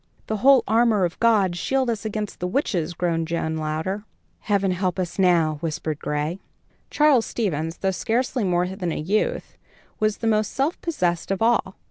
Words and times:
"The 0.25 0.37
whole 0.37 0.63
armor 0.67 1.05
of 1.05 1.19
God 1.19 1.55
shield 1.55 1.87
us 1.87 2.05
against 2.05 2.39
the 2.39 2.47
witches," 2.47 2.95
groaned 2.95 3.27
John 3.27 3.55
Louder. 3.57 4.03
"Heaven 4.39 4.71
help 4.71 4.97
us 4.97 5.19
now!" 5.19 5.57
whispered 5.61 5.99
Gray. 5.99 6.39
Charles 6.89 7.27
Stevens, 7.27 7.77
though 7.77 7.91
scarcely 7.91 8.43
more 8.43 8.65
than 8.67 8.91
a 8.91 8.99
youth, 8.99 9.59
was 9.99 10.17
the 10.17 10.25
most 10.25 10.53
self 10.53 10.81
possessed 10.81 11.29
of 11.29 11.43
all. 11.43 11.75